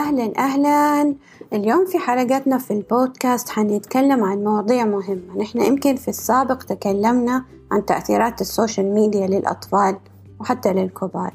أهلا 0.00 0.32
أهلا. 0.38 1.14
اليوم 1.52 1.86
في 1.86 1.98
حلقتنا 1.98 2.58
في 2.58 2.70
البودكاست 2.70 3.48
حنتكلم 3.48 4.24
عن 4.24 4.44
مواضيع 4.44 4.84
مهمة. 4.84 5.36
نحن 5.38 5.60
يمكن 5.60 5.96
في 5.96 6.08
السابق 6.08 6.62
تكلمنا 6.62 7.44
عن 7.72 7.86
تأثيرات 7.86 8.40
ال 8.40 8.48
social 8.48 8.94
media 8.94 9.26
للأطفال 9.26 9.96
وحتى 10.40 10.72
للكبار. 10.72 11.34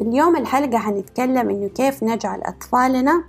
اليوم 0.00 0.36
الحلقة 0.36 0.78
حنتكلم 0.78 1.50
إنه 1.50 1.68
كيف 1.68 2.02
نجعل 2.02 2.40
أطفالنا 2.42 3.24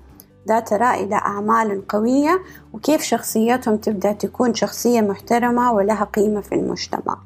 ذات 0.47 0.73
رائدة 0.73 1.15
أعمال 1.15 1.87
قوية 1.87 2.41
وكيف 2.73 3.01
شخصيتهم 3.01 3.77
تبدأ 3.77 4.11
تكون 4.11 4.53
شخصية 4.53 5.01
محترمة 5.01 5.73
ولها 5.73 6.03
قيمة 6.03 6.41
في 6.41 6.55
المجتمع. 6.55 7.17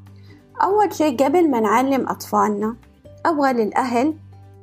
أول 0.64 0.93
شيء 0.93 1.23
قبل 1.23 1.51
ما 1.51 1.59
نعلم 1.59 2.09
أطفالنا 2.09 2.75
أبغى 3.25 3.54
للأهل 3.54 4.14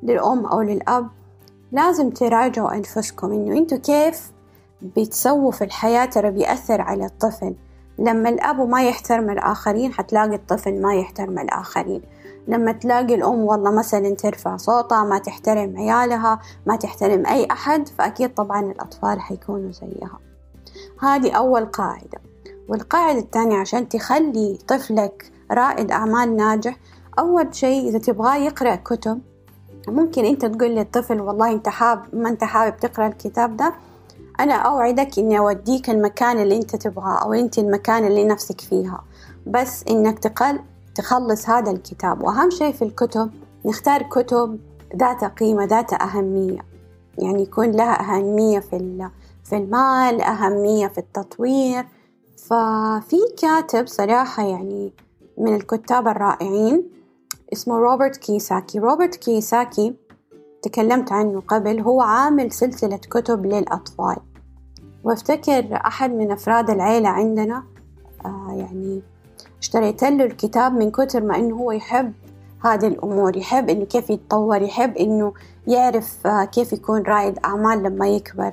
للأم 0.03 0.47
أو 0.47 0.61
للأب 0.61 1.09
لازم 1.75 2.11
تراجعوا 2.11 2.75
أنفسكم 2.75 3.33
إنه 3.33 3.59
أنتوا 3.59 3.79
كيف 3.79 4.33
بتسووا 4.83 5.51
في 5.51 5.65
الحياة 5.65 6.05
ترى 6.05 6.31
بيأثر 6.31 6.81
على 6.81 7.07
الطفل. 7.07 7.55
لما 7.99 8.29
الأب 8.29 8.69
ما 8.69 8.89
يحترم 8.89 9.31
الآخرين 9.31 9.93
حتلاقي 9.93 10.35
الطفل 10.35 10.83
ما 10.83 10.95
يحترم 10.95 11.39
الآخرين. 11.39 12.03
لما 12.49 12.73
تلاقي 12.73 13.15
الأم 13.15 13.39
والله 13.39 13.71
مثلا 13.71 14.15
ترفع 14.15 14.57
صوتها 14.57 15.05
ما 15.05 15.19
تحترم 15.19 15.77
عيالها 15.77 16.41
ما 16.67 16.77
تحترم 16.77 17.27
أي 17.27 17.47
أحد 17.51 17.89
فأكيد 17.89 18.35
طبعا 18.35 18.61
الأطفال 18.61 19.21
حيكونوا 19.21 19.73
زيها. 19.73 20.19
هذه 21.01 21.33
أول 21.33 21.67
قاعدة. 21.67 22.19
والقاعدة 22.69 23.19
الثانية 23.19 23.59
عشان 23.59 23.89
تخلي 23.89 24.59
طفلك 24.69 25.33
رائد 25.51 25.91
أعمال 25.91 26.37
ناجح 26.37 26.77
أول 27.19 27.55
شيء 27.55 27.89
إذا 27.89 27.99
تبغاه 27.99 28.37
يقرأ 28.37 28.75
كتب 28.75 29.21
ممكن 29.89 30.25
أنت 30.25 30.47
تقول 30.47 30.71
للطفل 30.71 31.21
والله 31.21 31.53
أنت 31.53 31.69
حاب 31.69 32.03
ما 32.13 32.29
أنت 32.29 32.45
حابب 32.45 32.77
تقرأ 32.77 33.07
الكتاب 33.07 33.57
ده؟ 33.57 33.75
أنا 34.41 34.55
أوعدك 34.55 35.19
إني 35.19 35.39
أوديك 35.39 35.91
المكان 35.91 36.39
اللي 36.39 36.57
أنت 36.57 36.77
تبغاه 36.77 37.23
أو 37.23 37.33
أنت 37.33 37.59
المكان 37.59 38.05
اللي 38.05 38.25
نفسك 38.25 38.61
فيها. 38.61 39.05
بس 39.47 39.85
إنك 39.91 40.19
تقل 40.19 40.61
تخلص 40.95 41.49
هذا 41.49 41.71
الكتاب. 41.71 42.23
وأهم 42.23 42.51
شيء 42.51 42.73
في 42.73 42.83
الكتب 42.83 43.31
نختار 43.65 44.03
كتب 44.03 44.59
ذات 44.97 45.25
قيمة 45.25 45.65
ذات 45.65 45.93
أهمية. 45.93 46.61
يعني 47.19 47.43
يكون 47.43 47.71
لها 47.71 48.01
أهمية 48.01 48.59
في 48.59 49.09
في 49.45 49.57
المال 49.57 50.21
أهمية 50.21 50.87
في 50.87 50.99
التطوير. 50.99 51.87
ففي 52.37 53.17
كاتب 53.43 53.87
صراحة 53.87 54.43
يعني 54.43 54.93
من 55.39 55.55
الكتاب 55.55 56.09
الرائعين 56.09 56.85
اسمه 57.55 57.79
روبرت 57.79 58.17
كيساكي. 58.17 58.79
روبرت 58.79 59.17
كيساكي 59.17 59.95
تكلمت 60.63 61.13
عنه 61.13 61.43
قبل 61.49 61.81
هو 61.81 62.01
عامل 62.01 62.53
سلسلة 62.53 62.97
كتب 62.97 63.47
للأطفال. 63.47 64.17
وافتكر 65.05 65.81
أحد 65.87 66.11
من 66.11 66.31
أفراد 66.31 66.71
العيلة 66.71 67.09
عندنا 67.09 67.63
آه 68.25 68.55
يعني 68.59 69.03
اشتريت 69.61 70.05
له 70.05 70.25
الكتاب 70.25 70.73
من 70.73 70.91
كتر 70.91 71.23
ما 71.23 71.37
إنه 71.37 71.57
هو 71.57 71.73
يحب 71.73 72.13
هذه 72.65 72.87
الأمور 72.87 73.37
يحب 73.37 73.71
إنه 73.71 73.85
كيف 73.85 74.11
يتطور 74.11 74.63
يحب 74.63 74.97
إنه 74.97 75.33
يعرف 75.67 76.27
آه 76.27 76.45
كيف 76.45 76.73
يكون 76.73 77.03
رائد 77.03 77.39
أعمال 77.45 77.83
لما 77.83 78.09
يكبر. 78.09 78.53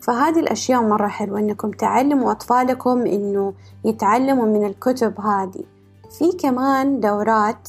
فهذه 0.00 0.40
الأشياء 0.40 0.82
مرة 0.82 1.08
حلوة 1.08 1.38
إنكم 1.38 1.70
تعلموا 1.70 2.30
أطفالكم 2.30 3.06
إنه 3.06 3.52
يتعلموا 3.84 4.46
من 4.46 4.66
الكتب 4.66 5.20
هذه. 5.20 5.64
في 6.18 6.32
كمان 6.32 7.00
دورات 7.00 7.68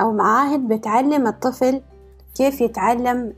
أو 0.00 0.12
معاهد 0.12 0.68
بتعلم 0.68 1.26
الطفل 1.26 1.80
كيف 2.34 2.60
يتعلم 2.60 3.32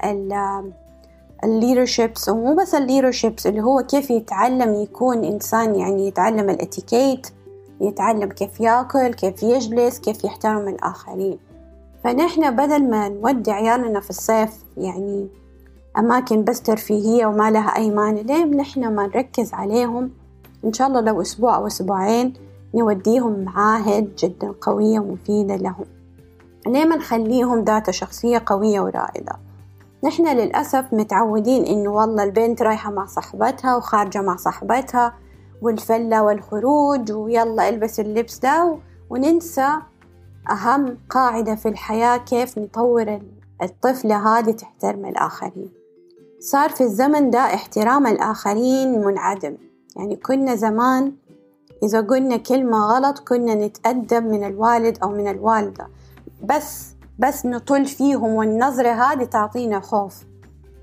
ال 1.45 1.52
leaderships 1.52 2.29
ومو 2.29 2.55
بس 2.55 2.75
ال 2.75 2.81
leaderships 2.81 3.47
اللي 3.47 3.61
هو 3.61 3.83
كيف 3.83 4.11
يتعلم 4.11 4.75
يكون 4.75 5.25
إنسان 5.25 5.75
يعني 5.75 6.09
يتعلم 6.09 6.51
الاتيكيت 6.51 7.27
يتعلم 7.81 8.29
كيف 8.29 8.61
يأكل 8.61 9.15
كيف 9.15 9.43
يجلس 9.43 9.99
كيف 9.99 10.25
يحترم 10.25 10.69
الآخرين. 10.69 11.39
فنحن 12.05 12.57
بدل 12.57 12.91
ما 12.91 13.09
نودي 13.09 13.51
عيالنا 13.51 14.01
في 14.01 14.11
الصيف 14.11 14.65
يعني 14.77 15.29
أماكن 15.99 16.45
بس 16.45 16.63
ترفيهية 16.63 17.27
وما 17.27 17.51
لها 17.51 17.77
أي 17.77 17.91
معنى 17.91 18.23
ليه 18.23 18.45
نحن 18.45 18.95
ما 18.95 19.07
نركز 19.07 19.55
عليهم؟ 19.55 20.11
إن 20.65 20.73
شاء 20.73 20.89
الله 20.89 21.01
لو 21.01 21.21
أسبوع 21.21 21.57
أو 21.57 21.67
أسبوعين 21.67 22.33
نوديهم 22.75 23.45
معاهد 23.45 24.17
جدا 24.19 24.55
قوية 24.61 25.01
ومفيدة 25.01 25.57
لهم. 25.57 25.85
ليه 26.67 26.85
ما 26.85 26.97
نخليهم 26.97 27.65
ذات 27.65 27.91
شخصية 27.91 28.43
قوية 28.47 28.81
ورائدة؟ 28.81 29.33
نحن 30.05 30.29
للأسف 30.29 30.85
متعودين 30.93 31.65
إنه 31.65 31.91
والله 31.91 32.25
البنت 32.25 32.63
رايحة 32.63 32.91
مع 32.91 33.07
صاحبتها 33.07 33.77
وخارجة 33.77 34.23
مع 34.23 34.37
صاحبتها 34.37 35.15
والفلة 35.63 36.23
والخروج 36.23 37.13
ويلا 37.13 37.69
البس 37.69 38.01
اللبس 38.01 38.39
ده 38.39 38.79
وننسى 39.11 39.79
أهم 40.51 40.99
قاعدة 41.11 41.55
في 41.55 41.69
الحياة 41.69 42.17
كيف 42.17 42.59
نطور 42.59 43.21
الطفلة 43.63 44.39
هذه 44.39 44.51
تحترم 44.51 45.07
الآخرين. 45.07 45.71
صار 46.41 46.71
في 46.71 46.81
الزمن 46.81 47.31
ده 47.31 47.39
احترام 47.39 48.07
الآخرين 48.07 49.05
منعدم. 49.05 49.57
يعني 49.97 50.17
كنا 50.17 50.55
زمان 50.55 51.13
إذا 51.83 52.01
قلنا 52.01 52.37
كلمة 52.37 52.79
غلط 52.79 53.19
كنا 53.19 53.55
نتأدب 53.55 54.27
من 54.27 54.45
الوالد 54.45 54.99
أو 55.03 55.09
من 55.09 55.29
الوالدة. 55.29 55.89
بس 56.43 56.95
بس 57.19 57.47
نطل 57.47 57.87
فيهم 57.87 58.35
والنظرة 58.35 58.91
هذه 58.91 59.25
تعطينا 59.25 59.81
خوف. 59.81 60.25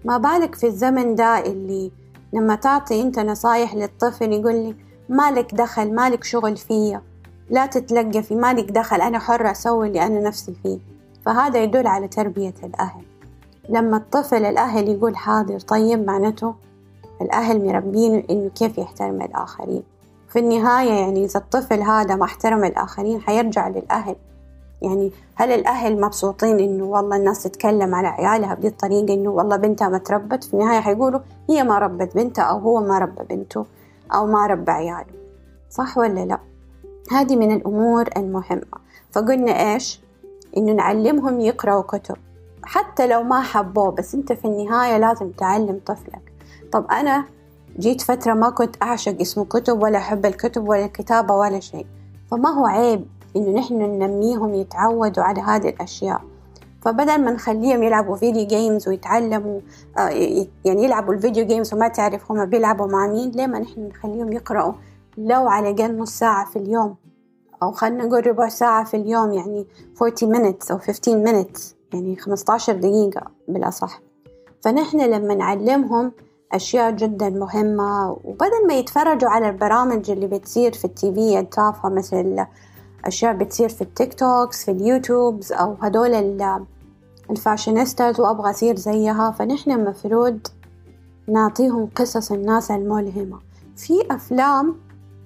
ما 0.05 0.17
بالك 0.17 0.55
في 0.55 0.67
الزمن 0.67 1.15
ده 1.15 1.39
اللي 1.39 1.91
لما 2.33 2.55
تعطي 2.55 3.01
أنت 3.01 3.19
نصايح 3.19 3.75
للطفل 3.75 4.33
يقول 4.33 4.55
لي 4.55 4.75
مالك 5.09 5.55
دخل 5.55 5.95
مالك 5.95 6.23
شغل 6.23 6.57
فيا. 6.57 7.01
لا 7.49 7.65
تتلقفي 7.65 8.35
مالك 8.35 8.71
دخل 8.71 9.01
أنا 9.01 9.19
حرة 9.19 9.51
أسوي 9.51 9.87
اللي 9.87 10.05
أنا 10.05 10.19
نفسي 10.19 10.53
فيه. 10.63 10.79
فهذا 11.25 11.63
يدل 11.63 11.87
على 11.87 12.07
تربية 12.07 12.53
الأهل. 12.63 13.01
لما 13.69 13.97
الطفل 13.97 14.45
الأهل 14.45 14.89
يقول 14.89 15.17
حاضر 15.17 15.59
طيب 15.59 16.05
معناته 16.07 16.55
الأهل 17.21 17.65
مربين 17.65 18.25
إنه 18.29 18.49
كيف 18.49 18.77
يحترم 18.77 19.21
الآخرين. 19.21 19.83
في 20.29 20.39
النهاية 20.39 20.91
يعني 20.91 21.25
إذا 21.25 21.39
الطفل 21.39 21.81
هذا 21.81 22.15
ما 22.15 22.25
احترم 22.25 22.63
الآخرين 22.63 23.21
حيرجع 23.21 23.67
للأهل. 23.67 24.15
يعني 24.81 25.11
هل 25.35 25.51
الأهل 25.51 26.01
مبسوطين 26.01 26.59
إنه 26.59 26.83
والله 26.83 27.15
الناس 27.17 27.43
تتكلم 27.43 27.95
على 27.95 28.07
عيالها 28.07 28.53
بهذه 28.53 28.67
الطريقة 28.67 29.13
إنه 29.13 29.29
والله 29.29 29.55
بنتها 29.55 29.89
ما 29.89 29.97
تربت؟ 29.97 30.43
في 30.43 30.53
النهاية 30.53 30.79
حيقولوا 30.79 31.19
هي 31.49 31.63
ما 31.63 31.79
ربت 31.79 32.15
بنتها 32.15 32.43
أو 32.43 32.57
هو 32.57 32.81
ما 32.81 32.99
ربى 32.99 33.23
بنته 33.29 33.65
أو 34.13 34.25
ما 34.27 34.47
ربى 34.47 34.71
عياله. 34.71 35.13
صح 35.69 35.97
ولا 35.97 36.25
لا؟ 36.25 36.39
هذه 37.11 37.35
من 37.35 37.51
الأمور 37.51 38.09
المهمة. 38.17 38.79
فقلنا 39.11 39.73
إيش؟ 39.73 40.01
إنه 40.57 40.71
نعلمهم 40.71 41.39
يقرأوا 41.39 41.81
كتب. 41.81 42.15
حتى 42.63 43.07
لو 43.07 43.23
ما 43.23 43.41
حبوه 43.41 43.91
بس 43.91 44.15
أنت 44.15 44.33
في 44.33 44.45
النهاية 44.45 44.97
لازم 44.97 45.29
تعلم 45.29 45.81
طفلك. 45.85 46.33
طب 46.71 46.85
أنا 46.91 47.25
جيت 47.79 48.01
فترة 48.01 48.33
ما 48.33 48.49
كنت 48.49 48.75
أعشق 48.83 49.21
اسمه 49.21 49.45
كتب 49.45 49.83
ولا 49.83 49.97
أحب 49.97 50.25
الكتب 50.25 50.69
ولا 50.69 50.85
الكتابة 50.85 51.35
ولا 51.35 51.59
شيء. 51.59 51.85
فما 52.31 52.49
هو 52.49 52.65
عيب 52.65 53.05
إنه 53.39 53.59
نحن 53.59 53.73
ننميهم 53.73 54.53
يتعودوا 54.53 55.23
على 55.23 55.41
هذه 55.41 55.69
الأشياء. 55.69 56.21
فبدل 56.81 57.21
ما 57.21 57.31
نخليهم 57.31 57.83
يلعبوا 57.83 58.15
video 58.15 58.47
games 58.47 58.87
ويتعلموا 58.87 59.59
آه 59.97 60.09
يعني 60.65 60.83
يلعبوا 60.83 61.13
ال 61.13 61.18
video 61.18 61.45
games 61.45 61.73
وما 61.73 61.87
تعرف 61.87 62.31
هم 62.31 62.45
بيلعبوا 62.45 62.87
مع 62.87 63.07
مين 63.07 63.31
ليه 63.31 63.47
ما 63.47 63.59
نحن 63.59 63.87
نخليهم 63.87 64.33
يقرأوا 64.33 64.73
لو 65.17 65.47
على 65.47 65.69
الأقل 65.69 65.97
نص 65.97 66.11
ساعة 66.11 66.45
في 66.45 66.59
اليوم؟ 66.59 66.95
أو 67.63 67.71
خلينا 67.71 68.05
نقول 68.05 68.27
ربع 68.27 68.49
ساعة 68.49 68.83
في 68.83 68.97
اليوم 68.97 69.33
يعني 69.33 69.65
40 70.01 70.35
minutes 70.35 70.71
أو 70.71 70.77
15 70.77 71.25
minutes 71.25 71.61
يعني 71.93 72.15
15 72.15 72.73
دقيقة 72.73 73.31
بالأصح. 73.47 74.01
فنحن 74.61 75.01
لما 75.01 75.35
نعلمهم 75.35 76.11
أشياء 76.53 76.91
جدا 76.91 77.29
مهمة 77.29 78.11
وبدل 78.23 78.67
ما 78.67 78.73
يتفرجوا 78.73 79.29
على 79.29 79.49
البرامج 79.49 80.11
اللي 80.11 80.27
بتصير 80.27 80.73
في 80.73 80.85
ال 80.85 81.13
TV 81.13 81.39
التافهة 81.39 81.89
مثل 81.89 82.45
أشياء 83.05 83.33
بتصير 83.33 83.69
في 83.69 83.81
ال 83.81 84.13
TikToks 84.13 84.65
في 84.65 84.71
ال 84.71 84.80
YouTubes 84.80 85.51
أو 85.51 85.75
هدول 85.81 86.41
ال 87.29 87.36
fashionistas 87.36 88.19
وأبغى 88.19 88.49
أصير 88.49 88.75
زيها. 88.75 89.31
فنحن 89.31 89.89
مفروض 89.89 90.39
نعطيهم 91.27 91.89
قصص 91.95 92.31
الناس 92.31 92.71
الملهمة. 92.71 93.39
في 93.77 93.93
أفلام 94.11 94.75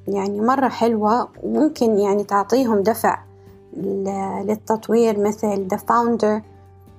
يعني 0.08 0.42
مرة 0.42 0.68
حلوة 0.68 1.28
وممكن 1.44 2.00
يعني 2.00 2.24
تعطيهم 2.24 2.84
دفع 2.84 3.20
للتطوير 4.44 5.20
مثل 5.20 5.68
The 5.74 5.78
Founder. 5.78 6.42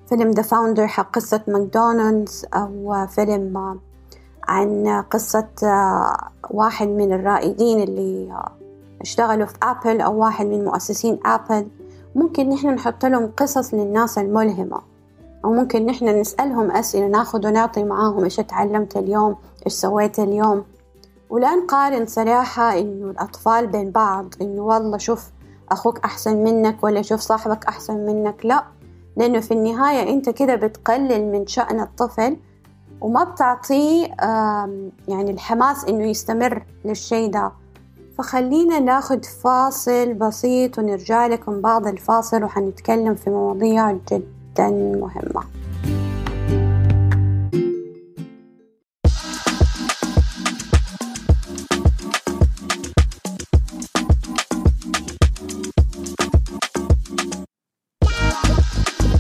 فيلم 0.09 0.33
The 0.33 0.45
Founder 0.45 0.81
حق 0.81 1.11
قصة 1.11 1.41
ماكدونالدز 1.49 2.47
أو 2.55 3.07
فيلم 3.07 3.81
عن 4.49 5.05
قصة 5.11 5.49
واحد 6.51 6.89
من 6.89 7.13
الرائدين 7.13 7.83
اللي 7.83 8.43
اشتغلوا 9.05 9.47
في 9.47 9.55
أبل 9.63 10.01
أو 10.01 10.19
واحد 10.19 10.47
من 10.47 10.65
مؤسسين 10.65 11.19
أبل 11.27 11.67
ممكن 12.15 12.49
نحن 12.49 12.69
نحط 12.69 13.05
لهم 13.05 13.33
قصص 13.37 13.75
للناس 13.75 14.19
الملهمة. 14.19 14.79
أو 15.45 15.53
ممكن 15.53 15.87
نحن 15.87 16.09
نسألهم 16.09 16.71
أسئلة 16.71 17.07
ناخذ 17.07 17.47
ونعطي 17.47 17.85
معاهم 17.85 18.25
إيش 18.25 18.37
تعلمت 18.37 18.97
اليوم 18.97 19.37
إيش 19.67 19.73
سويت 19.73 20.19
اليوم. 20.19 20.65
ولا 21.31 21.55
نقارن 21.55 22.07
صراحة 22.07 22.79
إنه 22.79 23.11
الأطفال 23.11 23.67
بين 23.67 23.91
بعض 23.91 24.35
إنه 24.43 24.63
والله 24.63 24.99
شوف 24.99 25.31
أخوك 25.71 25.99
أحسن 25.99 26.45
منك 26.45 26.85
ولا 26.85 27.03
شوف 27.03 27.21
صاحبك 27.21 27.65
أحسن 27.65 28.07
منك. 28.07 28.47
لا 28.47 28.65
لأنه 29.17 29.41
في 29.41 29.55
النهاية 29.55 30.11
أنت 30.11 30.31
كده 30.31 30.55
بتقلل 30.55 31.33
من 31.33 31.47
شأن 31.47 31.81
الطفل 31.81 32.37
وما 33.01 33.25
بتعطيه 33.25 34.07
يعني 35.09 35.31
الحماس 35.31 35.85
إنه 35.85 36.05
يستمر 36.05 36.65
للشي 36.85 37.29
ده. 37.29 37.53
فخلينا 38.19 38.79
ناخد 38.79 39.25
فاصل 39.25 40.15
بسيط 40.15 40.79
ونرجع 40.79 41.27
لكم 41.27 41.61
بعد 41.61 41.87
الفاصل 41.87 42.45
وحنتكلم 42.45 43.15
في 43.15 43.31
مواضيع 43.31 43.93
جدا 43.93 44.71
مهمة. 44.71 45.45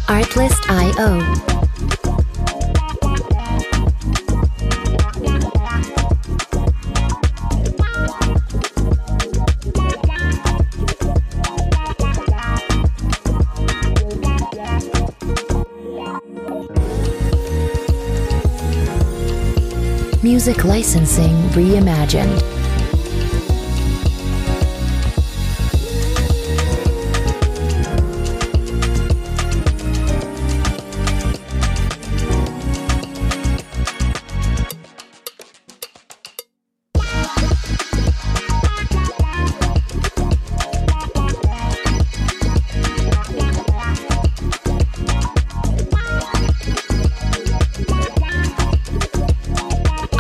Artlist.io 0.08 1.54
Music 20.25 20.65
Licensing 20.65 21.37
Reimagined. 21.50 22.63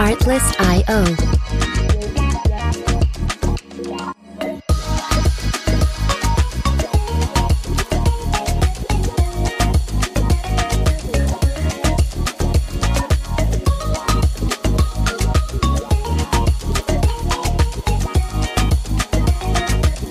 Artlist.io. 0.04 1.16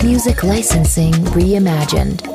Music 0.01 0.43
Licensing 0.43 1.13
Reimagined. 1.35 2.32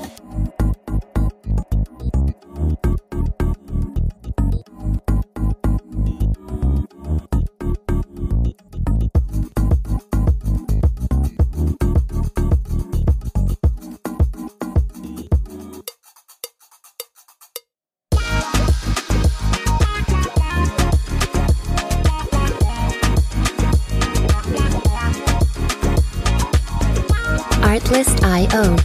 Artlist.io. 28.51 28.77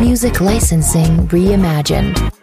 Music 0.00 0.40
Licensing 0.40 1.28
Reimagined. 1.28 2.39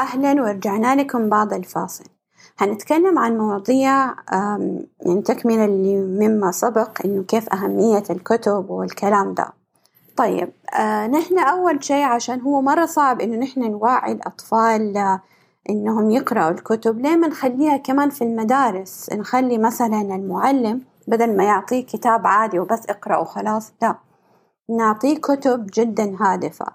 أهلا 0.00 0.42
ورجعنا 0.42 0.96
لكم 0.96 1.28
بعد 1.28 1.52
الفاصل. 1.52 2.04
هنتكلم 2.58 3.18
عن 3.18 3.38
مواضيع 3.38 4.14
يعني 4.32 5.22
تكملة 5.24 5.66
مما 6.20 6.52
سبق 6.52 6.90
إنه 7.04 7.22
كيف 7.22 7.48
أهمية 7.52 8.02
الكتب 8.10 8.70
والكلام 8.70 9.34
ده. 9.34 9.46
طيب 10.16 10.52
آه 10.78 11.06
نحن 11.06 11.38
أول 11.38 11.84
شيء 11.84 12.04
عشان 12.04 12.40
هو 12.40 12.62
مرة 12.62 12.86
صعب 12.86 13.20
إنه 13.20 13.36
نحن 13.36 13.70
نوعي 13.70 14.12
الأطفال 14.12 14.96
آه 14.96 15.20
إنهم 15.70 16.10
يقرأوا 16.10 16.50
الكتب 16.50 17.00
ليه 17.00 17.16
ما 17.16 17.28
نخليها 17.28 17.76
كمان 17.76 18.10
في 18.10 18.24
المدارس؟ 18.24 19.12
نخلي 19.12 19.58
مثلا 19.58 20.00
المعلم 20.00 20.80
بدل 21.08 21.36
ما 21.36 21.44
يعطيه 21.44 21.86
كتاب 21.86 22.26
عادي 22.26 22.58
وبس 22.58 22.86
اقرأ 22.88 23.16
وخلاص 23.16 23.72
لا. 23.82 23.94
نعطيه 24.70 25.16
كتب 25.16 25.70
جدا 25.74 26.16
هادفة 26.20 26.66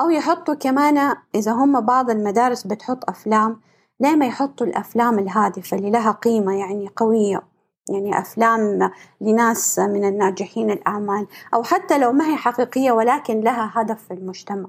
أو 0.00 0.10
يحطوا 0.10 0.54
كمان 0.54 1.16
إذا 1.34 1.52
هم 1.52 1.80
بعض 1.80 2.10
المدارس 2.10 2.66
بتحط 2.66 3.10
أفلام 3.10 3.60
ليه 4.00 4.16
ما 4.16 4.26
يحطوا 4.26 4.66
الأفلام 4.66 5.18
الهادفة 5.18 5.76
اللي 5.76 5.90
لها 5.90 6.10
قيمة 6.10 6.58
يعني 6.58 6.90
قوية؟ 6.96 7.42
يعني 7.88 8.18
أفلام 8.18 8.90
لناس 9.20 9.78
من 9.78 10.04
الناجحين 10.04 10.70
الأعمال 10.70 11.26
أو 11.54 11.62
حتى 11.62 11.98
لو 11.98 12.12
ما 12.12 12.28
هي 12.28 12.36
حقيقية 12.36 12.92
ولكن 12.92 13.40
لها 13.40 13.70
هدف 13.74 14.04
في 14.08 14.14
المجتمع. 14.14 14.68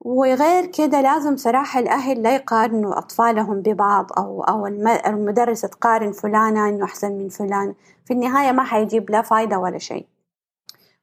وغير 0.00 0.66
كده 0.66 1.00
لازم 1.00 1.36
صراحة 1.36 1.80
الأهل 1.80 2.22
لا 2.22 2.34
يقارنوا 2.34 2.98
أطفالهم 2.98 3.62
ببعض 3.62 4.12
أو 4.18 4.42
أو 4.42 4.66
المدرس 5.06 5.60
تقارن 5.60 6.12
فلانة 6.12 6.68
إنه 6.68 6.84
أحسن 6.84 7.12
من 7.12 7.28
فلان 7.28 7.74
في 8.04 8.12
النهاية 8.12 8.52
ما 8.52 8.62
حيجيب 8.64 9.10
لا 9.10 9.22
فايدة 9.22 9.58
ولا 9.58 9.78
شيء. 9.78 10.06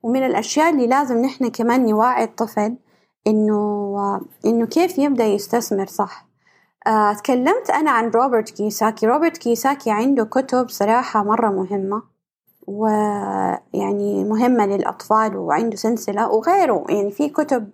ومن 0.06 0.26
الأشياء 0.26 0.70
اللي 0.70 0.88
لازم 0.88 1.22
نحن 1.22 1.48
كمان 1.48 1.86
نوعي 1.86 2.24
الطفل 2.24 2.76
إنه 3.28 4.22
إنه 4.46 4.66
كيف 4.66 4.98
يبدأ 4.98 5.24
يستثمر 5.26 5.86
صح؟ 5.88 6.28
آه، 6.88 7.14
تكلمت 7.14 7.70
أنا 7.70 7.92
عن 7.92 8.10
روبرت 8.10 8.50
كيساكي 8.50 9.08
روبرت 9.08 9.38
كيساكي 9.38 9.92
عنده 9.92 10.26
كتب 10.26 10.70
صراحة 10.70 11.24
مرة 11.24 11.50
مهمة 11.50 12.04
ويعني 12.68 14.24
مهمة 14.24 14.66
للأطفال 14.66 15.38
وعنده 15.38 15.76
سلسلة 15.76 16.30
وغيره. 16.30 16.86
يعني 16.90 17.12
في 17.12 17.30
كتب 17.30 17.70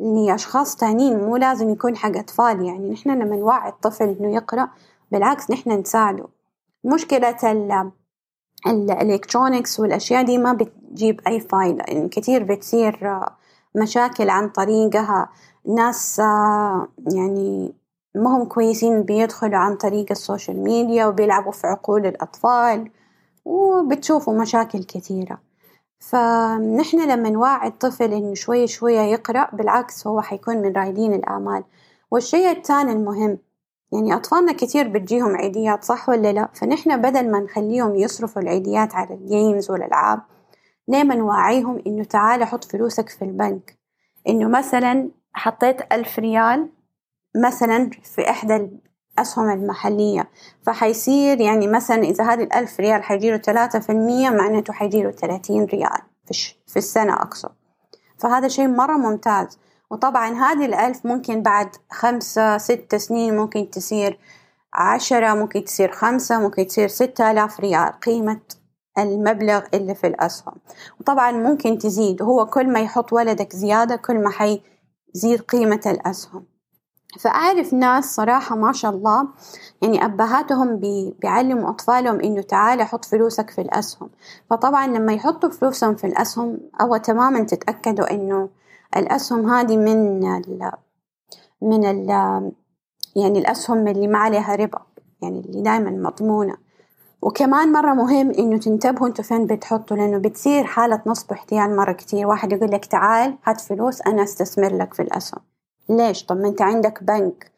لأشخاص 0.00 0.76
تانيين 0.76 1.18
مو 1.24 1.36
لازم 1.36 1.70
يكون 1.70 1.96
حق 1.96 2.16
أطفال. 2.16 2.64
يعني 2.64 2.90
نحن 2.90 3.10
لما 3.10 3.36
نوعي 3.36 3.68
الطفل 3.68 4.04
إنه 4.04 4.34
يقرأ 4.34 4.68
بالعكس 5.12 5.50
نحن 5.50 5.70
نساعده. 5.70 6.28
مشكلة 6.84 7.36
ال 8.66 8.75
electronics 8.75 9.80
والأشياء 9.80 10.24
دي 10.24 10.38
ما 10.38 10.52
بتجيب 10.88 11.20
أي 11.26 11.40
فايدة 11.40 11.84
يعني 11.88 12.08
كثير 12.08 12.42
بتصير 12.42 13.20
مشاكل 13.74 14.30
عن 14.30 14.48
طريقها. 14.48 15.28
ناس 15.64 16.18
يعني 17.14 17.74
ما 18.14 18.36
هم 18.36 18.44
كويسين 18.44 19.02
بيدخلوا 19.02 19.58
عن 19.58 19.76
طريق 19.76 20.06
ال 20.10 20.18
social 20.18 20.64
media 20.64 21.06
وبيلعبوا 21.06 21.52
في 21.52 21.66
عقول 21.66 22.06
الأطفال 22.06 22.90
وبتشوفوا 23.44 24.40
مشاكل 24.40 24.84
كثيرة 24.84 25.38
فنحن 25.98 27.10
لما 27.10 27.30
نوعي 27.30 27.68
الطفل 27.68 28.12
إنه 28.12 28.34
شوية 28.34 28.66
شوية 28.66 29.00
يقرأ 29.00 29.48
بالعكس 29.52 30.06
هو 30.06 30.20
حيكون 30.20 30.56
من 30.56 30.72
رائدين 30.72 31.14
الأعمال 31.14 31.64
والشيء 32.10 32.50
الثاني 32.50 32.92
المهم 32.92 33.38
يعني 33.92 34.14
أطفالنا 34.14 34.52
كتير 34.52 34.88
بتجيهم 34.88 35.36
عيديات 35.36 35.84
صح 35.84 36.08
ولا 36.08 36.32
لا؟ 36.32 36.48
فنحن 36.54 37.02
بدل 37.02 37.30
ما 37.30 37.40
نخليهم 37.40 37.96
يصرفوا 37.96 38.42
العيديات 38.42 38.94
على 38.94 39.14
الجيمز 39.14 39.70
والألعاب 39.70 40.20
ليه 40.88 41.02
نوعيهم 41.02 41.82
إنه 41.86 42.04
تعال 42.04 42.44
حط 42.44 42.64
فلوسك 42.64 43.08
في 43.08 43.22
البنك. 43.22 43.78
إنه 44.28 44.48
مثلا 44.48 45.10
حطيت 45.32 45.92
ألف 45.92 46.18
ريال 46.18 46.68
مثلا 47.36 47.90
في 48.02 48.30
إحدى 48.30 48.68
الأسهم 49.18 49.50
المحلية 49.50 50.30
فحيصير 50.62 51.40
يعني 51.40 51.66
مثلا 51.66 52.02
إذا 52.02 52.24
هذه 52.24 52.42
الألف 52.42 52.80
ريال 52.80 53.02
حيجيله 53.02 53.36
ثلاثة 53.36 53.78
في 53.78 53.92
المية 53.92 54.30
معناته 54.30 54.72
حيجيله 54.72 55.10
ثلاثين 55.10 55.64
ريال 55.64 56.00
في 56.66 56.76
السنة 56.76 57.12
أقصد. 57.14 57.50
فهذا 58.18 58.48
شيء 58.48 58.68
مرة 58.68 58.96
ممتاز. 58.96 59.58
وطبعا 59.90 60.34
هذه 60.34 60.66
الألف 60.66 61.06
ممكن 61.06 61.42
بعد 61.42 61.68
خمسة 61.90 62.58
ستة 62.58 62.98
سنين 62.98 63.36
ممكن 63.36 63.70
تصير 63.70 64.18
عشرة 64.72 65.34
ممكن 65.34 65.64
تصير 65.64 65.92
خمسة 65.92 66.40
ممكن 66.40 66.66
تصير 66.66 66.88
ستة 66.88 67.30
آلاف 67.30 67.60
ريال 67.60 68.00
قيمة 68.00 68.40
المبلغ 68.98 69.60
اللي 69.74 69.94
في 69.94 70.06
الأسهم. 70.06 70.54
وطبعا 71.00 71.32
ممكن 71.32 71.78
تزيد. 71.78 72.22
هو 72.22 72.46
كل 72.46 72.72
ما 72.72 72.80
يحط 72.80 73.12
ولدك 73.12 73.56
زيادة 73.56 73.96
كل 73.96 74.18
ما 74.22 74.30
حيزيد 74.30 75.40
قيمة 75.48 75.80
الأسهم. 75.86 76.44
فأعرف 77.20 77.74
ناس 77.74 78.04
صراحة 78.14 78.56
ما 78.56 78.72
شاء 78.72 78.90
الله 78.90 79.28
يعني 79.82 80.04
أبهاتهم 80.04 80.76
بي 80.76 81.14
بيعلموا 81.20 81.70
أطفالهم 81.70 82.20
إنه 82.20 82.42
تعال 82.42 82.82
حط 82.82 83.04
فلوسك 83.04 83.50
في 83.50 83.60
الأسهم. 83.60 84.10
فطبعا 84.50 84.86
لما 84.86 85.12
يحطوا 85.12 85.50
فلوسهم 85.50 85.94
في 85.94 86.06
الأسهم 86.06 86.58
أو 86.80 86.96
تماما 86.96 87.44
تتأكدوا 87.44 88.10
إنه 88.10 88.48
الأسهم 88.96 89.50
هذه 89.50 89.76
من 89.76 90.24
ال 90.36 90.72
من 91.62 91.84
ال 91.84 92.08
يعني 93.16 93.38
الأسهم 93.38 93.88
اللي 93.88 94.06
ما 94.06 94.18
عليها 94.18 94.54
ربا 94.54 94.82
يعني 95.22 95.40
اللي 95.40 95.62
دائما 95.62 95.90
مضمونة. 95.90 96.56
وكمان 97.22 97.72
مرة 97.72 97.94
مهم 97.94 98.30
إنه 98.30 98.58
تنتبهوا 98.58 99.08
أنتوا 99.08 99.24
فين 99.24 99.46
بتحطوا 99.46 99.96
لأنه 99.96 100.18
بتصير 100.18 100.64
حالة 100.64 101.02
نصب 101.06 101.30
واحتيال 101.30 101.76
مرة 101.76 101.92
كتير. 101.92 102.26
واحد 102.26 102.52
يقول 102.52 102.70
لك 102.70 102.84
تعال 102.84 103.38
هات 103.44 103.60
فلوس 103.60 104.02
أنا 104.06 104.22
أستثمر 104.22 104.76
لك 104.76 104.94
في 104.94 105.02
الأسهم. 105.02 105.40
ليش؟ 105.88 106.24
طب 106.24 106.36
ما 106.36 106.48
أنت 106.48 106.62
عندك 106.62 107.02
بنك. 107.02 107.52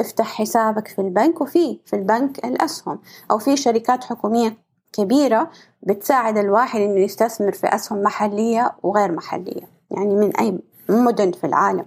افتح 0.00 0.26
حسابك 0.26 0.88
في 0.88 0.98
البنك 1.00 1.40
وفي 1.40 1.80
في 1.86 1.96
البنك 1.96 2.44
الأسهم. 2.44 2.98
أو 3.30 3.38
في 3.38 3.56
شركات 3.56 4.04
حكومية 4.04 4.56
كبيرة 4.92 5.50
بتساعد 5.82 6.38
الواحد 6.38 6.80
إنه 6.80 7.00
يستثمر 7.00 7.52
في 7.52 7.66
أسهم 7.66 8.02
محلية 8.02 8.72
وغير 8.82 9.12
محلية. 9.12 9.68
يعني 9.90 10.14
من 10.14 10.36
أي 10.36 10.58
مدن 10.88 11.32
في 11.32 11.44
العالم. 11.46 11.86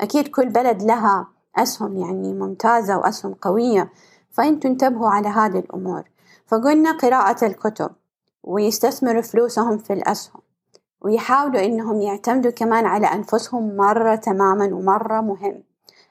أكيد 0.00 0.28
كل 0.28 0.48
بلد 0.48 0.82
لها 0.82 1.26
أسهم 1.56 1.96
يعني 1.96 2.32
ممتازة 2.32 2.98
وأسهم 2.98 3.34
قوية. 3.34 3.92
فأنتوا 4.30 4.70
انتبهوا 4.70 5.08
على 5.08 5.28
هذه 5.28 5.58
الأمور. 5.58 6.02
فقلنا 6.50 6.92
قراءة 6.92 7.44
الكتب 7.46 7.90
ويستثمروا 8.42 9.22
فلوسهم 9.22 9.78
في 9.78 9.92
الأسهم 9.92 10.40
ويحاولوا 11.00 11.64
إنهم 11.64 12.00
يعتمدوا 12.00 12.50
كمان 12.50 12.86
على 12.86 13.06
أنفسهم 13.06 13.76
مرة 13.76 14.14
تماما 14.14 14.64
ومرة 14.64 15.20
مهم. 15.20 15.62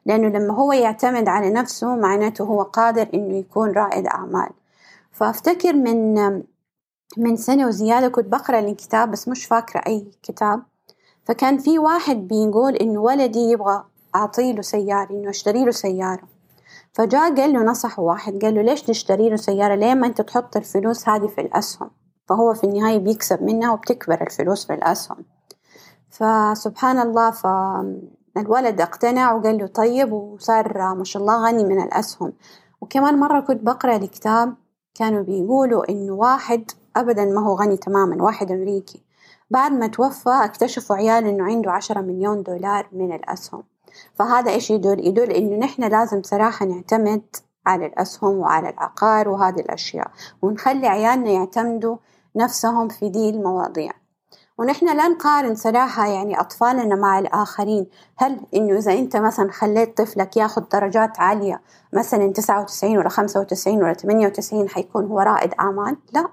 لأنه 0.06 0.28
لما 0.28 0.54
هو 0.54 0.74
يعتمد 0.74 1.28
على 1.28 1.50
نفسه 1.50 1.96
معناته 1.96 2.44
هو 2.44 2.62
قادر 2.62 3.08
إنه 3.14 3.38
يكون 3.38 3.72
رائد 3.72 4.08
أعمال. 4.08 4.50
فأفتكر 5.12 5.74
من 5.74 6.14
من 7.18 7.36
سنة 7.36 7.68
وزيادة 7.68 8.08
كنت 8.08 8.26
بقرأ 8.26 8.60
الكتاب 8.60 9.12
بس 9.12 9.28
مش 9.28 9.46
فاكرة 9.46 9.82
أي 9.88 10.12
كتاب. 10.24 10.64
فكان 11.26 11.58
في 11.58 11.80
واحد 11.80 12.28
بيقول 12.28 12.76
إنه 12.76 13.02
ولدي 13.02 13.40
يبغى 13.40 13.84
أعطيله 14.16 14.62
سيارة 14.62 15.12
إنه 15.12 15.30
أشتري 15.30 15.66
له 15.66 15.72
سيارة. 15.72 16.39
فجاء 17.00 17.36
قال 17.36 17.54
له 17.54 17.64
نصحه 17.64 18.04
واحد 18.04 18.46
قال 18.46 18.56
له 18.56 18.62
ليش 18.62 18.90
نشتري 18.90 19.30
له 19.30 19.36
سيارة؟ 19.36 19.76
ليه 19.76 19.94
ما 19.94 20.08
أنت 20.08 20.22
تحط 20.22 20.58
الفلوس 20.58 21.10
هذه 21.10 21.28
في 21.28 21.42
الأسهم؟ 21.42 21.90
فهو 22.30 22.54
في 22.54 22.64
النهاية 22.64 22.98
بيكسب 22.98 23.44
منها 23.44 23.72
وبتكبر 23.72 24.22
الفلوس 24.22 24.66
في 24.68 24.74
الأسهم. 24.74 25.18
فسبحان 26.10 27.00
الله 27.00 27.32
فالولد 27.32 28.82
اقتنع 28.82 29.34
وقال 29.34 29.58
له 29.58 29.68
طيب 29.68 30.12
وصار 30.12 30.96
ما 30.96 31.04
شاء 31.04 31.22
الله 31.22 31.48
غني 31.48 31.64
من 31.64 31.84
الأسهم. 31.84 32.34
وكمان 32.82 33.20
مرة 33.20 33.40
كنت 33.40 33.62
بقرأ 33.62 33.96
الكتاب 33.96 34.54
كانوا 34.96 35.24
بيقولوا 35.24 35.90
إنه 35.90 36.14
واحد 36.14 36.72
أبدا 36.96 37.26
ما 37.26 37.42
هو 37.42 37.56
غني 37.56 37.78
تماما 37.78 38.24
واحد 38.24 38.52
أمريكي. 38.52 39.04
بعد 39.50 39.72
ما 39.72 39.88
توفى 39.88 40.40
اكتشفوا 40.44 40.96
عيال 40.96 41.26
إنه 41.28 41.44
عنده 41.44 41.72
عشرة 41.72 42.02
مليون 42.02 42.44
دولار 42.44 42.88
من 42.92 43.16
الأسهم. 43.16 43.64
فهذا 44.16 44.52
إيش 44.52 44.72
يدل؟ 44.72 45.08
يدل 45.08 45.32
إنه 45.32 45.58
نحن 45.58 45.84
لازم 45.84 46.24
صراحة 46.24 46.66
نعتمد 46.66 47.22
على 47.66 47.86
الأسهم 47.86 48.38
وعلى 48.38 48.70
العقار 48.70 49.30
وهذه 49.30 49.60
الأشياء 49.60 50.12
ونخلي 50.42 50.88
عيالنا 50.88 51.30
يعتمدوا 51.30 51.98
نفسهم 52.36 52.88
في 52.88 53.10
دي 53.10 53.30
المواضيع. 53.30 53.92
ونحن 54.58 54.98
لا 54.98 55.08
نقارن 55.08 55.56
صراحة 55.56 56.08
يعني 56.08 56.40
أطفالنا 56.40 56.96
مع 56.96 57.20
الآخرين. 57.20 57.88
هل 58.18 58.40
إنه 58.56 58.78
إذا 58.78 58.94
أنت 58.94 59.18
مثلا 59.18 59.52
خليت 59.52 59.98
طفلك 59.98 60.38
ياخذ 60.38 60.62
درجات 60.62 61.20
عالية 61.20 61.62
مثلا 61.94 62.32
تسعة 62.34 62.62
وتسعين 62.62 62.98
ولا 62.98 63.10
خمسة 63.10 63.40
وتسعين 63.40 63.84
ولا 63.84 63.94
ثمانية 63.94 64.28
وتسعين 64.28 64.70
حيكون 64.70 65.06
هو 65.06 65.20
رائد 65.20 65.54
أعمال؟ 65.60 65.98
لا. 66.14 66.28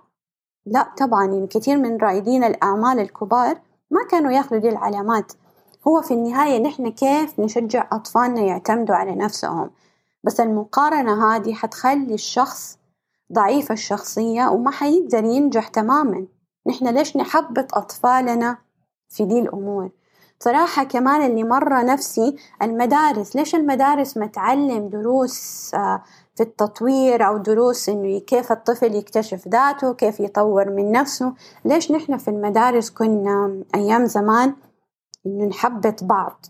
لا 0.67 0.89
طبعا 0.99 1.25
يعني 1.25 1.47
كثير 1.47 1.77
من 1.77 1.97
رائدين 1.97 2.45
الأعمال 2.45 3.01
الكبار 3.01 3.59
ما 3.91 4.01
كانوا 4.11 4.33
ياخذوا 4.33 4.61
دي 4.61 4.69
العلامات. 4.69 5.33
هو 5.89 6.03
في 6.03 6.15
النهاية 6.15 6.59
نحن 6.59 6.91
كيف 6.91 7.41
نشجع 7.41 7.89
أطفالنا 7.93 8.41
يعتمدوا 8.41 8.95
على 8.95 9.15
نفسهم؟ 9.15 9.71
بس 10.25 10.41
المقارنة 10.41 11.35
هذه 11.37 11.55
حتخلي 11.55 12.15
الشخص 12.15 12.79
ضعيف 13.33 13.73
الشخصية 13.73 14.49
وما 14.49 14.71
حيقدر 14.71 15.25
ينجح 15.25 15.69
تماما. 15.69 16.27
نحن 16.67 16.89
ليش 16.89 17.17
نحبط 17.17 17.75
أطفالنا 17.75 18.59
في 19.09 19.25
دي 19.25 19.39
الأمور؟ 19.39 19.91
صراحة 20.41 20.85
كمان 20.85 21.31
اللي 21.31 21.45
مرة 21.45 21.83
نفسي 21.83 22.37
المدارس 22.63 23.37
ليش 23.37 23.55
المدارس 23.55 24.17
ما 24.17 24.27
تعلم 24.27 24.89
دروس 24.89 25.71
آه، 25.75 26.03
في 26.35 26.43
التطوير 26.43 27.27
أو 27.27 27.37
دروس 27.37 27.89
إنه 27.89 28.19
كيف 28.19 28.53
الطفل 28.53 28.95
يكتشف 28.95 29.49
ذاته 29.49 29.95
كيف 29.95 30.21
يطور 30.21 30.71
من 30.71 30.93
نفسه؟ 30.93 31.33
ليش 31.65 31.93
نحن 31.93 32.17
في 32.17 32.29
المدارس 32.29 32.91
كنا 32.91 33.63
أيام 33.75 34.07
زمان 34.07 34.55
إنه 35.27 35.45
نحبط 35.45 36.05
بعض. 36.05 36.47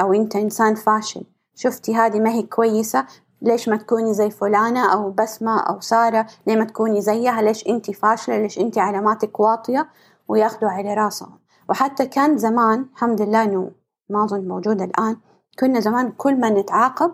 أو 0.00 0.12
أنت 0.12 0.36
إنسان 0.36 0.74
فاشل. 0.74 1.22
شفتي 1.54 1.94
هذه 1.94 2.20
ما 2.20 2.30
هي 2.30 2.42
كويسة. 2.42 3.06
ليش 3.42 3.68
ما 3.68 3.76
تكوني 3.76 4.14
زي 4.14 4.30
فلانة 4.30 4.92
أو 4.92 5.10
بسمة 5.10 5.60
أو 5.60 5.80
سارة؟ 5.80 6.26
ليه 6.46 6.56
ما 6.56 6.64
تكوني 6.64 7.00
زيها؟ 7.00 7.42
ليش 7.42 7.66
أنت 7.68 7.90
فاشلة؟ 7.90 8.38
ليش 8.38 8.58
أنت 8.58 8.78
علاماتك 8.78 9.40
واطية؟ 9.40 9.88
وياخدوا 10.28 10.70
على 10.70 10.94
راسهم. 10.94 11.38
وحتى 11.68 12.06
كان 12.06 12.38
زمان 12.38 12.86
الحمد 12.94 13.22
لله 13.22 13.44
إنه 13.44 13.70
ما 14.10 14.24
أظن 14.24 14.48
موجود 14.48 14.82
الآن 14.82 15.16
كنا 15.58 15.80
زمان 15.80 16.12
كل 16.12 16.40
ما 16.40 16.50
نتعاقب 16.50 17.12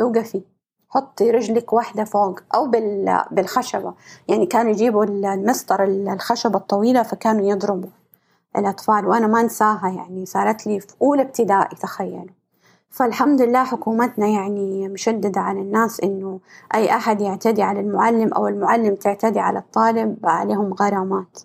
أوقفي. 0.00 0.42
حطي 0.88 1.30
رجلك 1.30 1.72
واحدة 1.72 2.04
فوق 2.04 2.40
أو 2.54 2.70
بالخشبة. 3.30 3.94
يعني 4.28 4.46
كانوا 4.46 4.70
يجيبوا 4.70 5.04
المسطر 5.04 5.84
الخشبة 5.84 6.58
الطويلة 6.58 7.02
فكانوا 7.02 7.46
يضربوا. 7.46 7.90
الأطفال 8.56 9.06
وأنا 9.06 9.26
ما 9.26 9.40
أنساها 9.40 9.88
يعني 9.88 10.26
صارت 10.26 10.66
لي 10.66 10.80
في 10.80 10.86
أولى 11.02 11.22
ابتدائي 11.22 11.76
تخيلوا. 11.76 12.34
فالحمد 12.90 13.42
لله 13.42 13.64
حكومتنا 13.64 14.26
يعني 14.26 14.88
مشددة 14.88 15.40
على 15.40 15.60
الناس 15.60 16.00
إنه 16.00 16.40
أي 16.74 16.96
أحد 16.96 17.20
يعتدي 17.20 17.62
على 17.62 17.80
المعلم 17.80 18.32
أو 18.32 18.48
المعلم 18.48 18.94
تعتدي 18.94 19.40
على 19.40 19.58
الطالب 19.58 20.18
عليهم 20.24 20.74
غرامات. 20.74 21.38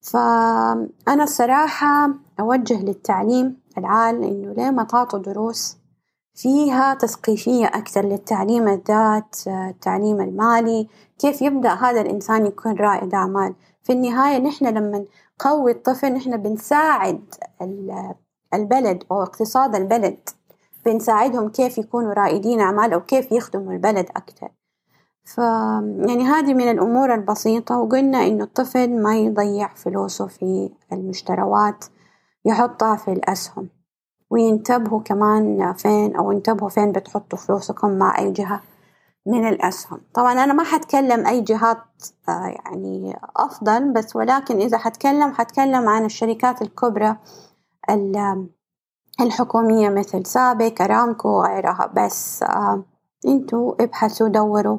فأنا 0.00 1.22
الصراحة 1.22 2.10
أوجه 2.40 2.82
للتعليم 2.82 3.60
العال 3.78 4.24
إنه 4.24 4.52
ليه 4.52 4.70
ما 4.70 4.84
تعطوا 4.84 5.18
دروس 5.18 5.76
فيها 6.34 6.94
تثقيفية 6.94 7.66
أكثر 7.66 8.04
للتعليم 8.04 8.68
الذات 8.68 9.36
التعليم 9.46 10.20
المالي 10.20 10.88
كيف 11.18 11.42
يبدأ 11.42 11.70
هذا 11.70 12.00
الإنسان 12.00 12.46
يكون 12.46 12.72
رائد 12.72 13.14
أعمال. 13.14 13.54
في 13.82 13.92
النهاية 13.92 14.38
نحن 14.38 14.66
لما 14.66 15.04
نقوي 15.40 15.72
الطفل 15.72 16.12
نحن 16.12 16.36
بنساعد 16.36 17.34
البلد 18.54 19.04
أو 19.10 19.22
اقتصاد 19.22 19.74
البلد. 19.74 20.28
بنساعدهم 20.86 21.48
كيف 21.48 21.78
يكونوا 21.78 22.12
رائدين 22.12 22.60
أعمال 22.60 22.92
أو 22.92 23.00
كيف 23.00 23.32
يخدموا 23.32 23.72
البلد 23.72 24.06
أكثر 24.16 24.48
ف 25.24 25.38
يعني 26.08 26.24
هذه 26.24 26.54
من 26.54 26.70
الأمور 26.70 27.14
البسيطة 27.14 27.78
وقلنا 27.78 28.26
إنه 28.26 28.44
الطفل 28.44 29.02
ما 29.02 29.16
يضيع 29.16 29.74
فلوسه 29.74 30.26
في 30.26 30.70
المشتروات 30.92 31.84
يحطها 32.44 32.96
في 32.96 33.12
الأسهم. 33.12 33.68
وينتبهوا 34.30 35.00
كمان 35.00 35.72
فين 35.72 36.16
أو 36.16 36.32
انتبهوا 36.32 36.68
فين 36.68 36.92
بتحطوا 36.92 37.38
فلوسكم 37.38 37.98
مع 37.98 38.18
أي 38.18 38.32
جهة. 38.32 38.60
من 39.26 39.48
الأسهم. 39.48 40.00
طبعا 40.14 40.32
أنا 40.32 40.52
ما 40.52 40.64
حتكلم 40.64 41.26
أي 41.26 41.40
جهات 41.40 41.78
آه، 42.28 42.46
يعني 42.46 43.18
أفضل 43.36 43.92
بس 43.92 44.16
ولكن 44.16 44.60
إذا 44.60 44.78
حتكلم 44.78 45.32
حتكلم 45.32 45.88
عن 45.88 46.04
الشركات 46.04 46.62
الكبرى 46.62 47.16
الحكومية 49.20 49.88
مثل 49.88 50.26
سابك 50.26 50.80
أرامكو 50.80 51.28
وغيرها. 51.28 51.92
بس 51.96 52.42
آه، 52.42 52.82
أنتوا 53.26 53.82
ابحثوا 53.82 54.28
دوروا 54.28 54.78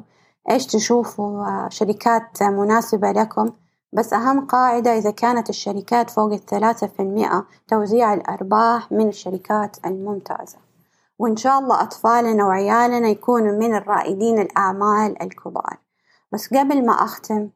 إيش 0.50 0.66
تشوفوا 0.66 1.68
شركات 1.68 2.42
مناسبة 2.42 3.12
لكم. 3.12 3.50
بس 3.92 4.12
أهم 4.12 4.46
قاعدة 4.46 4.98
إذا 4.98 5.10
كانت 5.10 5.50
الشركات 5.50 6.10
فوق 6.10 6.32
الثلاثة 6.32 6.86
في 6.86 7.02
المئة 7.02 7.46
توزيع 7.68 8.14
الأرباح 8.14 8.92
من 8.92 9.08
الشركات 9.08 9.76
الممتازة. 9.86 10.65
وإن 11.18 11.36
شاء 11.36 11.58
الله 11.58 11.82
أطفالنا 11.82 12.46
وعيالنا 12.46 13.08
يكونوا 13.08 13.58
من 13.58 13.74
الرائدين 13.74 14.38
الأعمال 14.38 15.22
الكبار. 15.22 15.78
بس 16.32 16.54
قبل 16.54 16.86
ما 16.86 16.92
أختم 16.92 17.50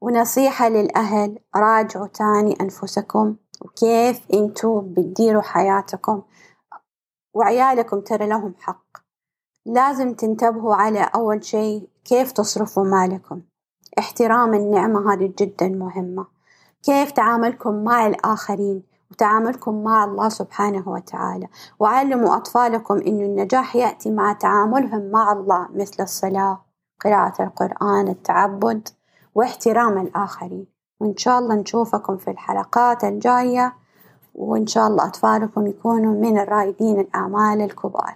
ونصيحة 0.00 0.68
للأهل 0.68 1.38
راجعوا 1.56 2.06
تاني 2.06 2.56
أنفسكم 2.60 3.36
وكيف 3.60 4.20
أنتوا 4.34 4.82
بتديروا 4.82 5.42
حياتكم. 5.42 6.22
وعيالكم 7.34 8.00
ترى 8.00 8.26
لهم 8.26 8.54
حق. 8.60 8.86
لازم 9.66 10.14
تنتبهوا 10.14 10.74
على 10.74 11.10
أول 11.14 11.44
شي 11.44 11.80
كيف 12.04 12.32
تصرفوا 12.32 12.84
مالكم. 12.84 13.40
احترام 13.98 14.54
النعمة 14.54 15.12
هذه 15.12 15.32
جدا 15.38 15.68
مهمة. 15.68 16.26
كيف 16.82 17.10
تعاملكم 17.10 17.84
مع 17.84 18.06
الآخرين. 18.06 18.91
وتعاملكم 19.12 19.84
مع 19.84 20.04
الله 20.04 20.28
سبحانه 20.28 20.88
وتعالى. 20.88 21.48
وعلموا 21.80 22.36
أطفالكم 22.36 22.94
أن 22.94 23.20
النجاح 23.20 23.76
يأتي 23.76 24.10
مع 24.10 24.32
تعاملهم 24.32 25.10
مع 25.10 25.32
الله 25.32 25.68
مثل 25.74 26.02
الصلاة 26.02 26.60
قراءة 27.04 27.42
القرآن 27.42 28.08
التعبد 28.08 28.88
واحترام 29.34 29.98
الآخرين. 29.98 30.66
وإن 31.00 31.16
شاء 31.16 31.38
الله 31.38 31.54
نشوفكم 31.54 32.16
في 32.16 32.30
الحلقات 32.30 33.04
الجاية 33.04 33.74
وإن 34.34 34.66
شاء 34.66 34.86
الله 34.86 35.06
أطفالكم 35.06 35.66
يكونوا 35.66 36.14
من 36.14 36.38
الرائدين 36.38 37.00
الأعمال 37.00 37.60
الكبار. 37.60 38.14